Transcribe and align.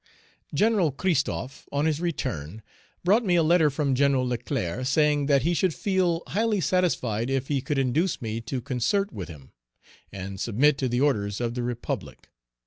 Gen. 0.51 0.91
Christophe, 0.93 1.69
on 1.71 1.85
his 1.85 2.01
return, 2.01 2.63
brought 3.03 3.23
me 3.23 3.35
a 3.35 3.43
letter 3.43 3.69
from 3.69 3.93
Gen. 3.93 4.17
Leclerc, 4.17 4.87
saying 4.87 5.27
that 5.27 5.43
he 5.43 5.53
should 5.53 5.75
feel 5.75 6.23
highly 6.25 6.59
satisfied 6.59 7.29
if 7.29 7.49
he 7.49 7.61
could 7.61 7.77
induce 7.77 8.19
me 8.19 8.41
to 8.41 8.61
concert 8.61 9.13
with 9.13 9.27
him, 9.29 9.51
and 10.11 10.39
submit 10.39 10.79
to 10.79 10.89
the 10.89 11.01
orders 11.01 11.39
of 11.39 11.53
the 11.53 11.61
Republic. 11.61 12.29